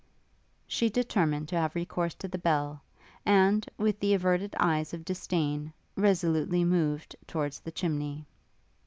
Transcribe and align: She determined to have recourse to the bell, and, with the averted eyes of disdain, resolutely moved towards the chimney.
She 0.65 0.89
determined 0.89 1.47
to 1.49 1.57
have 1.57 1.75
recourse 1.75 2.15
to 2.15 2.27
the 2.27 2.39
bell, 2.39 2.81
and, 3.23 3.67
with 3.77 3.99
the 3.99 4.15
averted 4.15 4.55
eyes 4.59 4.95
of 4.95 5.05
disdain, 5.05 5.71
resolutely 5.95 6.63
moved 6.63 7.15
towards 7.27 7.59
the 7.59 7.71
chimney. 7.71 8.25